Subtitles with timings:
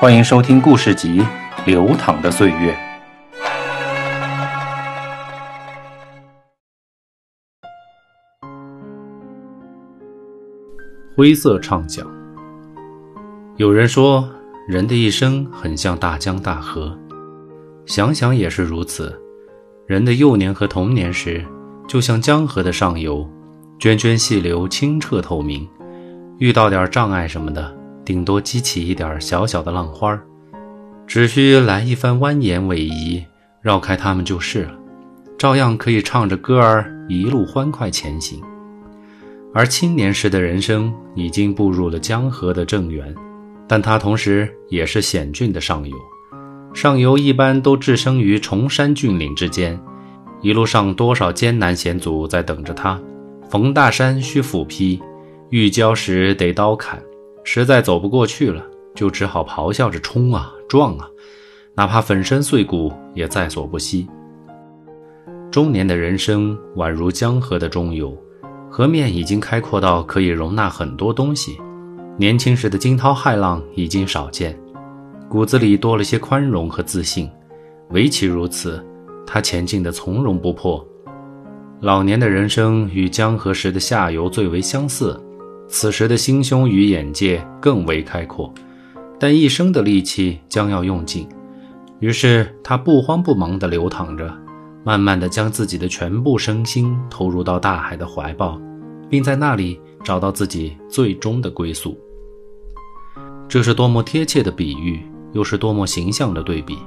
[0.00, 1.20] 欢迎收听故事集
[1.66, 2.72] 《流淌的岁月》。
[11.16, 12.06] 灰色畅想。
[13.56, 14.28] 有人说，
[14.68, 16.96] 人的一生很像大江大河，
[17.84, 19.20] 想想也是如此。
[19.88, 21.44] 人的幼年和童年时，
[21.88, 23.28] 就像江河的上游，
[23.80, 25.68] 涓涓细流，清澈透明。
[26.38, 27.77] 遇到点障碍什么的。
[28.08, 30.18] 顶多激起一点小小的浪花
[31.06, 33.22] 只需来一番蜿蜒逶迤，
[33.60, 34.72] 绕开它们就是了，
[35.36, 38.40] 照样可以唱着歌儿一路欢快前行。
[39.52, 43.14] 而青年时的人生已经步入了江河的正源，
[43.66, 45.94] 但它同时也是险峻的上游。
[46.72, 49.78] 上游一般都置身于崇山峻岭之间，
[50.40, 52.98] 一路上多少艰难险阻在等着他，
[53.50, 54.98] 逢大山需斧劈，
[55.50, 56.98] 遇礁时得刀砍。
[57.50, 58.62] 实在走不过去了，
[58.94, 61.08] 就只好咆哮着冲啊撞啊，
[61.74, 64.06] 哪怕粉身碎骨也在所不惜。
[65.50, 68.14] 中年的人生宛如江河的中游，
[68.70, 71.56] 河面已经开阔到可以容纳很多东西。
[72.18, 74.54] 年轻时的惊涛骇浪已经少见，
[75.26, 77.30] 骨子里多了些宽容和自信。
[77.92, 78.84] 唯其如此，
[79.26, 80.86] 他前进的从容不迫。
[81.80, 85.18] 老年的人生与江河时的下游最为相似。
[85.68, 88.52] 此时的心胸与眼界更为开阔，
[89.18, 91.28] 但一生的力气将要用尽，
[92.00, 94.32] 于是他不慌不忙地流淌着，
[94.82, 98.60] 慢慢地将自己的全部身心投入到大海的怀抱，
[99.10, 101.98] 并在那里找到自己最终的归宿。
[103.46, 105.00] 这是多么贴切的比喻，
[105.32, 106.78] 又是多么形象的对比。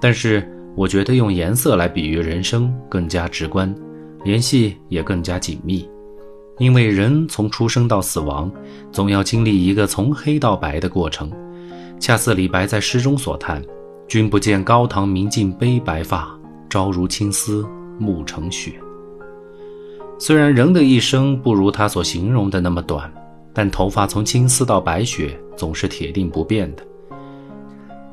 [0.00, 0.46] 但是，
[0.76, 3.74] 我觉得用颜色来比喻人生更加直观，
[4.24, 5.88] 联系也更加紧密。
[6.58, 8.50] 因为人从出生到死亡，
[8.92, 11.30] 总要经历一个从黑到白的过程，
[11.98, 13.62] 恰似李白在诗中所叹
[14.06, 16.28] ：“君不见高堂明镜悲白发，
[16.70, 17.66] 朝如青丝
[17.98, 18.72] 暮成雪。”
[20.16, 23.12] 虽然人的一生不如他所形容的那么短，
[23.52, 26.84] 但头发从青丝到白雪总是铁定不变的。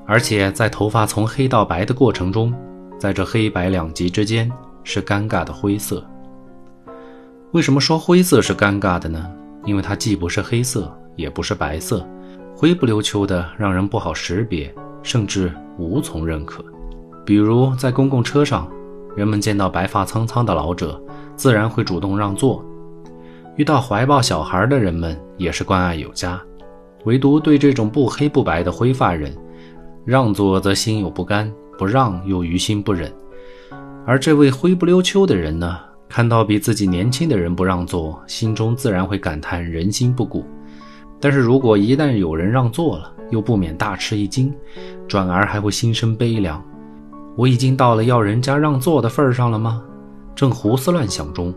[0.08, 2.52] 而且在头发从黑到白的过程中，
[2.98, 4.52] 在这黑白两极之间
[4.84, 6.04] 是尴尬的灰色。
[7.54, 9.30] 为什么说灰色是尴尬的呢？
[9.66, 12.08] 因为它既不是黑色，也不是白色，
[12.56, 14.74] 灰不溜秋的，让人不好识别，
[15.04, 16.64] 甚至无从认可。
[17.26, 18.72] 比如在公共车上，
[19.18, 20.98] 人们见到白发苍苍的老者，
[21.36, 22.64] 自然会主动让座；
[23.58, 26.42] 遇到怀抱小孩的人们，也是关爱有加。
[27.04, 29.36] 唯独对这种不黑不白的灰发人，
[30.06, 33.12] 让座则心有不甘，不让又于心不忍。
[34.06, 35.78] 而这位灰不溜秋的人呢？
[36.12, 40.46] 看到比自己年轻的人不让座，心中自然会感叹人心不古。
[41.22, 44.54] 但是如果一旦有人让座了，又不免大吃一惊，
[45.08, 46.62] 转而还会心生悲凉。
[47.38, 49.82] 我已经到了要人家让座的份儿上了吗？
[50.36, 51.54] 正胡思乱想中，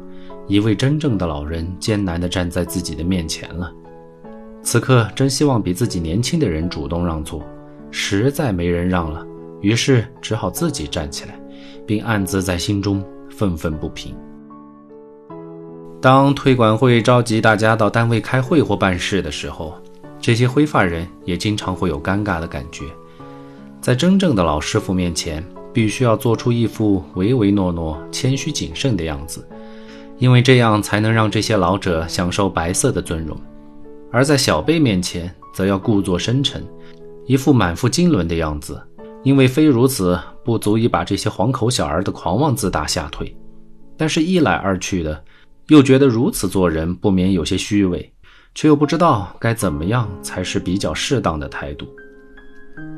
[0.46, 3.72] 一位真正的老人艰难地站在自己的面前了。
[4.62, 7.42] 此刻真希望比自己年轻的人主动让座，
[7.90, 9.26] 实在没人让了，
[9.60, 11.34] 于是只好自己站起来，
[11.84, 14.14] 并暗自在心中愤愤不平。
[16.04, 19.72] 当推管会召集大家到单位开会或办事的时候，
[20.20, 22.84] 这些灰发人也经常会有尴尬的感觉。
[23.80, 25.42] 在真正的老师傅面前，
[25.72, 29.48] 必须要做出一副唯唯诺诺、谦虚谨慎的样子，
[30.18, 33.34] 因为这样才能让这些老者享受白色的尊荣；
[34.12, 36.62] 而在小辈面前，则要故作深沉，
[37.24, 38.78] 一副满腹经纶的样子，
[39.22, 43.34] 因为非如此不足以把这些黄口小儿的狂妄自大吓退。
[43.96, 45.24] 但是，一来二去的。
[45.68, 48.12] 又觉得如此做人不免有些虚伪，
[48.54, 51.86] 却又不知道该怎么样才是比较适当的态度。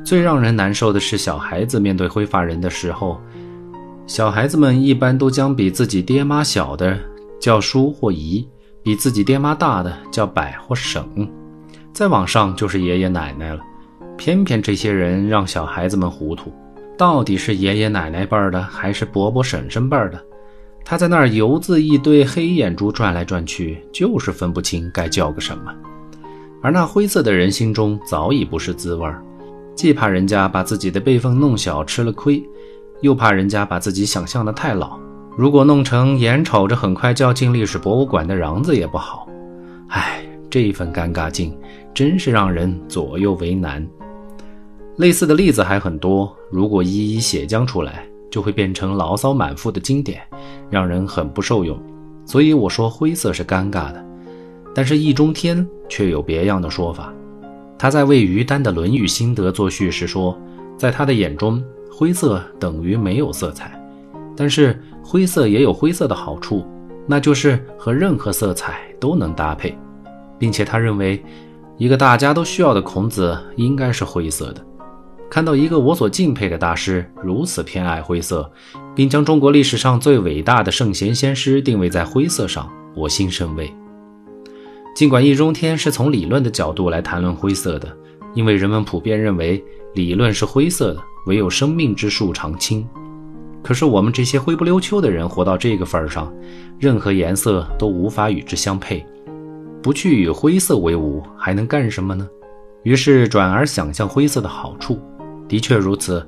[0.04, 3.20] 最让人难受的是，小孩子面对灰发人的时候，
[4.06, 6.98] 小孩子们一般都将比自己爹妈小的
[7.40, 8.46] 叫叔或姨，
[8.82, 11.04] 比自己爹妈大的叫伯或婶，
[11.92, 13.60] 再往上就是爷爷奶奶了。
[14.16, 16.52] 偏偏这些人让小孩子们糊涂，
[16.96, 20.24] 到底是爷爷奶奶辈儿的，还是伯伯婶婶辈儿的？
[20.88, 25.74] 他在那儿游自一堆黑眼珠转来转去，就是分不清该叫个什么。
[26.62, 29.20] 而那灰色的人心中早已不是滋味儿，
[29.74, 32.40] 既怕人家把自己的辈分弄小吃了亏，
[33.00, 34.96] 又怕人家把自己想象的太老。
[35.36, 39.28] 如果弄成眼瞅着很快就要进历史博物馆的瓤子也不好。
[39.88, 41.52] 唉，这份尴尬劲
[41.92, 43.84] 真是让人左右为难。
[44.98, 48.06] 类似的例子还很多，如果一一写将出来。
[48.30, 50.20] 就会变成牢骚满腹的经典，
[50.70, 51.80] 让人很不受用。
[52.24, 54.04] 所以我说灰色是尴尬的，
[54.74, 57.12] 但是易中天却有别样的说法。
[57.78, 60.36] 他在为于丹的《论语》心得作序时说，
[60.76, 63.80] 在他的眼中，灰色等于没有色彩。
[64.36, 66.66] 但是灰色也有灰色的好处，
[67.06, 69.76] 那就是和任何色彩都能搭配，
[70.38, 71.22] 并且他认为，
[71.76, 74.65] 一个大家都需要的孔子应该是灰色的。
[75.28, 78.50] 看到一个我所敬佩的大师如此偏爱灰色，
[78.94, 83.70] 并将中国历史上最伟大的圣贤先师定位在灰色上，我心甚慰。
[84.94, 87.94] 尽管易中天是从理论的角度来谈论灰色的，
[88.34, 89.62] 因为人们普遍认为
[89.94, 92.88] 理论是灰色的，唯有生命之树常青。
[93.62, 96.32] 可是我们这些灰不溜秋的人活到这个份儿上，
[96.78, 99.04] 任何颜色都无法与之相配，
[99.82, 102.26] 不去与灰色为伍，还能干什么呢？
[102.84, 104.98] 于是转而想象灰色的好处。
[105.48, 106.26] 的确如此，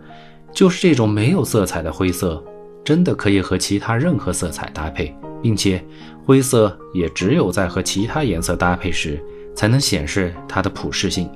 [0.52, 2.42] 就是这种没有色彩的灰色，
[2.84, 5.84] 真的可以和其他任何色彩搭配，并且
[6.24, 9.22] 灰色也只有在和其他颜色搭配时，
[9.54, 11.28] 才能显示它的普适性。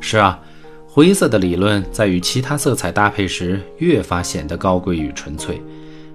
[0.00, 0.40] 是啊，
[0.86, 5.60] 灰色的理论在与其他色彩搭配时，越发显得高贵与纯粹，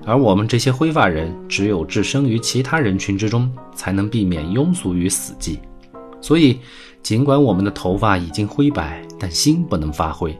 [0.05, 5.59] 而我们这些灰发人，只有置身于其他人群之中，才能避免庸俗与死寂。
[6.19, 6.59] 所以，
[7.03, 10.35] 尽管我们的头发已经灰白，但心不能发灰。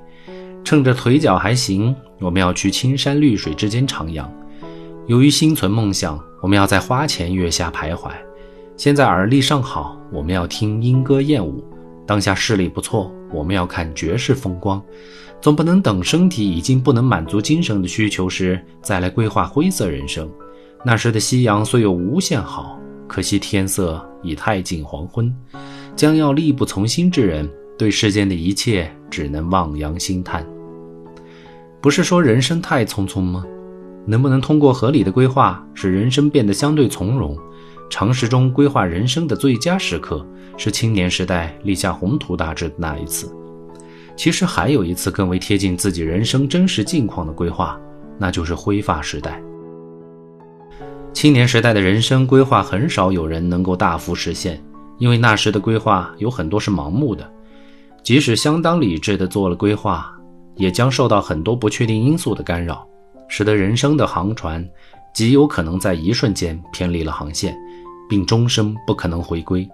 [0.66, 4.26] 趁着腿脚还行，我们要去青山绿水之间徜徉；
[5.06, 8.10] 由于心存梦想，我们要在花前月下徘徊。
[8.76, 11.64] 现在耳力尚好，我们要听莺歌燕舞；
[12.08, 14.82] 当下视力不错，我们要看绝世风光。
[15.40, 20.28] 总不能等身体已经不能满足精神的需求时，再来规划灰色人生。
[20.84, 25.32] 那时的夕阳虽有无限好，可惜天色已太近黄昏。
[25.96, 27.48] 将要力不从心之人，
[27.78, 30.44] 对世间的一切只能望洋兴叹。
[31.86, 33.46] 不是说人生太匆匆吗？
[34.08, 37.38] 能不能通过合理的规划，使人生变得相对从容？
[37.92, 40.26] 常识中规划人生的最佳时刻，
[40.58, 43.32] 是青年时代立下宏图大志的那一次。
[44.16, 47.80] 其实还有一次更为贴近自己人生真实境况的规划，
[48.18, 49.40] 那就是灰发时代。
[51.14, 54.60] 青年时代的人生规划，很少有人能够大幅实现，
[54.98, 57.32] 因为那时的规划有很多是盲目的，
[58.02, 60.12] 即使相当理智的做了规划。
[60.56, 62.88] 也将受到很多不确定因素的干扰，
[63.28, 64.68] 使得人生的航船
[65.14, 67.56] 极有可能在一瞬间偏离了航线，
[68.10, 69.68] 并终生不可能回归。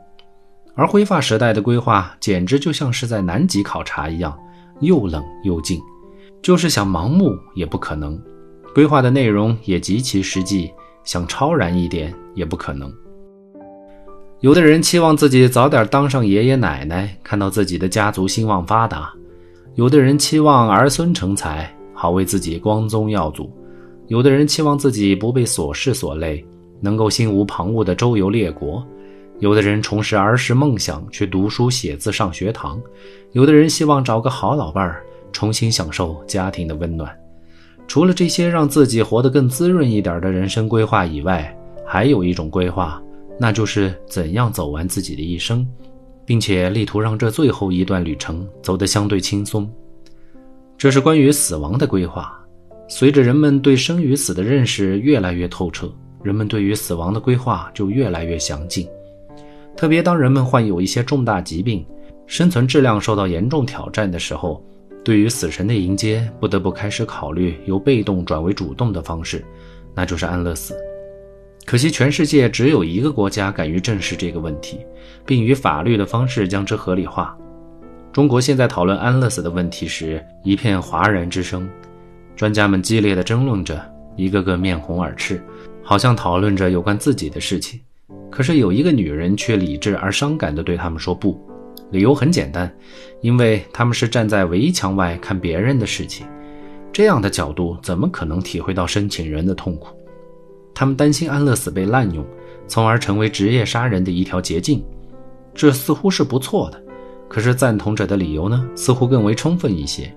[0.74, 4.38] 而灰发时代的规划简直就像是在南极考察一样，
[4.80, 5.82] 又冷又静，
[6.42, 8.20] 就是想盲目也不可能。
[8.74, 10.72] 规划的内容也极其实际，
[11.04, 12.92] 想超然一点也不可能。
[14.40, 19.14] 有的人期望自己早点当上爷爷奶奶，看到自己的家族兴旺发达。
[19.76, 23.50] 有的人期望儿孙成才，好为自己光宗耀祖；
[24.08, 26.46] 有的人期望自己不被琐事所累，
[26.82, 28.84] 能够心无旁骛地周游列国；
[29.40, 32.78] 有的人重拾儿时梦想，去读书写字上学堂；
[33.32, 35.02] 有的人希望找个好老伴儿，
[35.32, 37.10] 重新享受家庭的温暖。
[37.88, 43.02] 除了这些让自己活得更滋润一点的人生规划以外，还有一种规划，
[43.40, 45.66] 那就是怎样走完自己的一生。
[46.26, 49.70] 并且力图让这最后一段旅程走得相对轻松，
[50.78, 52.38] 这是关于死亡的规划。
[52.88, 55.90] 随着人们对生与死的认识越来越透彻，
[56.24, 58.88] 人们对于死亡的规划就越来越详尽。
[59.78, 61.86] 特别当人们患有一些重大疾病，
[62.28, 64.62] 生存质量受到严重挑战的时候，
[65.04, 69.44] 对于死神的迎接，不得不开始考虑由被动转为主动的方式，
[69.96, 70.76] 那就是安乐死。
[71.66, 74.80] 可惜，全世界只有一个国家敢于正视这个问题，
[75.26, 77.38] 并以法律的方式将之合理化。
[78.12, 81.70] 中国现在讨论安乐死的问题时，一片哗然之声，
[82.36, 83.80] 专家们激烈地争论着，
[84.18, 85.42] 一个个面红耳赤，
[85.82, 87.80] 好像讨论着有关自己的事情。
[88.30, 91.40] 可是有一个女人却理智而伤感地对他们说不，
[91.92, 92.70] 理由很简单，
[93.22, 96.26] 因为他们是站在围墙外看别人的事情，
[96.92, 99.96] 这样的角度怎么可能体会到申请人的痛苦？
[100.74, 102.26] 他们担心安乐死被滥用，
[102.68, 104.84] 从而成为职业杀人的一条捷径，
[105.54, 106.82] 这似乎是不错的。
[107.28, 110.12] 可是赞同者的理由呢，似乎更为充分一些。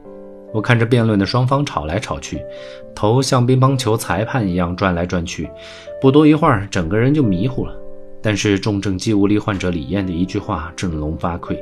[0.52, 2.40] 我看着辩论的双方吵来吵去，
[2.94, 5.50] 头像乒乓球裁判一样转来转去，
[6.00, 7.76] 不多一会儿，整个人就迷糊了。
[8.22, 11.58] 但是重症肌无力患者李艳的一句话振聋发聩：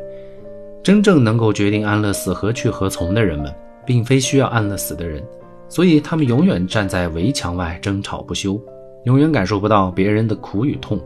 [0.82, 3.52] 真正能够决定安乐死何去何从的人们，
[3.86, 5.22] 并非需要安乐死的人，
[5.68, 8.60] 所以他们永远站在围墙外争吵不休。
[9.04, 11.00] 永远感受不到别人的苦与痛，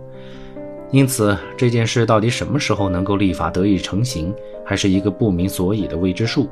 [0.91, 4.35] 因此这件事到底什么时候能够立法得以成型，
[4.65, 6.49] 还是一个不明所以的未知数。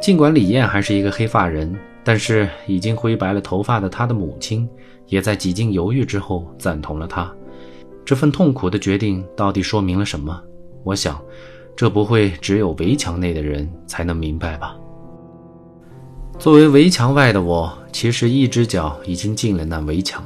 [0.00, 4.68] 尽管李艳还是一个黑发人，但是已经灰白了头发的她的母亲，
[5.06, 7.30] 也在几经犹豫之后赞同了她。
[8.04, 10.40] 这份痛苦的决定到底说明了什么？
[10.84, 11.20] 我想，
[11.76, 14.76] 这不会只有围墙内的人才能明白吧？
[16.38, 20.24] 作为围墙外的我，其实一只脚已经进了那围墙。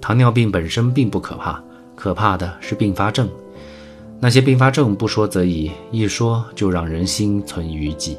[0.00, 1.62] 糖尿病本身并不可怕，
[1.94, 3.28] 可怕的是并发症。
[4.20, 8.18] 那些并发症不说则已，一说就让人心存余悸。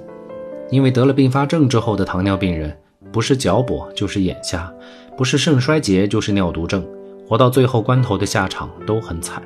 [0.72, 2.76] 因为得了并发症之后的糖尿病人，
[3.12, 4.72] 不是脚跛就是眼瞎，
[5.16, 6.86] 不是肾衰竭就是尿毒症，
[7.28, 9.42] 活到最后关头的下场都很惨。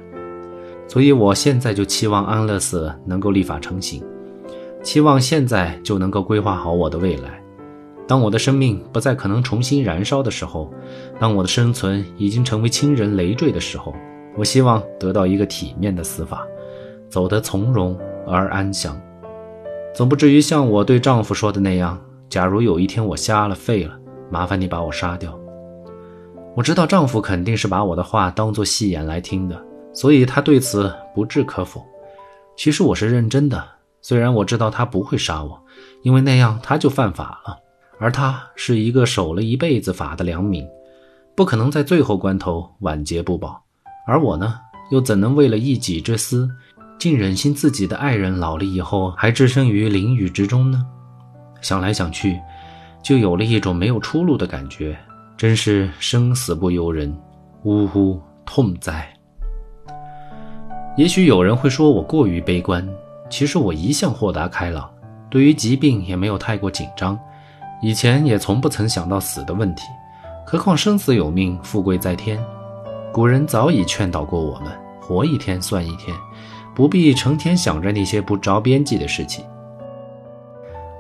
[0.88, 4.04] 所以我现在就期望安乐死能够立法成型，
[4.82, 7.39] 期望现在就能够规划好我的未来。
[8.10, 10.74] 当我的生命不再可能重新燃烧的时候，
[11.20, 13.94] 当我的生存已经成为亲人累赘的时候，
[14.36, 16.44] 我希望得到一个体面的死法，
[17.08, 19.00] 走得从容而安详，
[19.94, 23.96] 总不至于像我对丈夫说的那样：假如有一天我瞎了废了，
[24.32, 25.40] 麻烦你把我杀掉。
[26.56, 29.64] 我知道丈夫肯定是把我的话当作戏言来听的，
[29.94, 31.86] 所以他对此不置可否。
[32.58, 33.64] 其实我是认真的，
[34.02, 35.62] 虽然我知道他不会杀我，
[36.02, 37.56] 因为那样他就犯法了。
[38.00, 40.66] 而他是一个守了一辈子法的良民，
[41.36, 43.62] 不可能在最后关头晚节不保。
[44.08, 44.56] 而我呢，
[44.90, 46.50] 又怎能为了一己之私，
[46.98, 50.86] 竟忍心自己的爱人老了以后还置身于囹圄之中呢？
[51.62, 52.40] 想来想去，
[53.04, 54.98] 就有了一种没有出路的感觉，
[55.36, 57.14] 真是生死不由人，
[57.64, 59.14] 呜呼痛哉！
[60.96, 62.88] 也许有人会说我过于悲观，
[63.30, 64.90] 其实我一向豁达开朗，
[65.30, 67.20] 对于疾病也没有太过紧张。
[67.82, 69.84] 以前也从不曾想到死的问题，
[70.46, 72.38] 何况生死有命，富贵在天。
[73.14, 76.16] 古人早已劝导过我们，活一天算一天，
[76.76, 79.46] 不必成天想着那些不着边际的事情。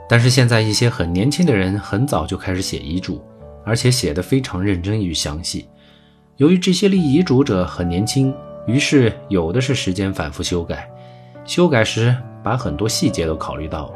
[0.07, 3.21] 但是现在一些很年轻的人很早就开始写遗嘱，
[3.65, 5.67] 而且写得非常认真与详细。
[6.37, 8.33] 由于这些立遗嘱者很年轻，
[8.65, 10.89] 于是有的是时间反复修改，
[11.43, 13.93] 修改时把很多细节都考虑到了。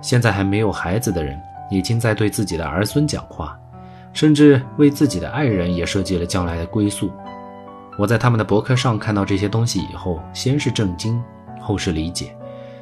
[0.00, 1.38] 现在还没有孩子的人。
[1.72, 3.58] 已经在对自己的儿孙讲话，
[4.12, 7.10] 甚至为自己的爱人也设计了将来的归宿。
[7.98, 11.18] 我在他们的博客上看到这些东西以后，先是震惊，
[11.60, 12.36] 后是理解，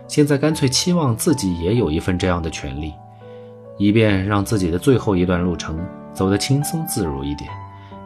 [0.09, 2.93] 现在干脆期望自己也有一份这样的权利，
[3.79, 5.79] 以便让自己的最后一段路程
[6.13, 7.49] 走得轻松自如一点。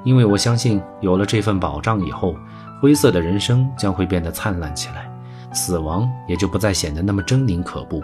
[0.05, 2.35] 因为我相信，有了这份保障以后，
[2.83, 5.11] 灰色的人生将会变得灿烂起来，
[5.53, 8.03] 死亡也就不再显得那么狰狞可怖。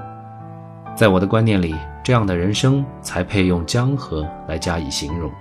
[1.01, 5.33] 在我的观念里，这样的人生才配用江河来加以形容。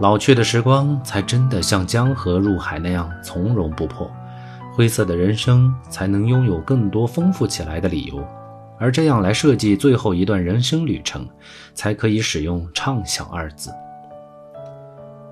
[0.00, 4.10] 老去的时光才真的像江河入海那样从容不迫，
[4.74, 8.22] 灰色的人生才能拥有更多丰富起来的理由。
[8.78, 11.26] 而这样来设计最后一段人生旅程，
[11.72, 13.70] 才可以使用“畅想”二字。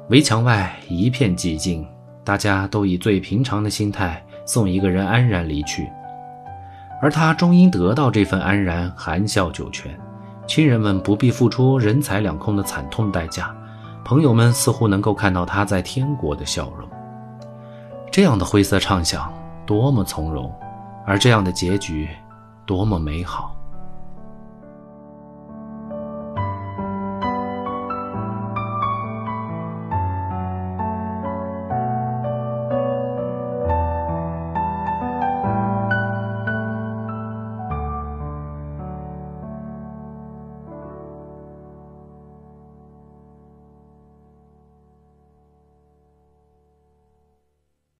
[0.08, 1.86] 围墙外一片寂静，
[2.24, 5.86] 大家都以最平常的心态送一个人安然离去。
[7.00, 9.98] 而他终因得到这份安然，含笑九泉。
[10.46, 13.54] 亲人们不必付出人财两空的惨痛代价，
[14.04, 16.88] 朋友们似乎能够看到他在天国的笑容。
[18.10, 19.30] 这样的灰色畅想，
[19.66, 20.50] 多么从容；
[21.06, 22.08] 而这样的结局，
[22.64, 23.54] 多么美好。